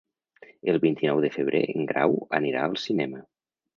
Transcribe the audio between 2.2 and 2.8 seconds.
anirà al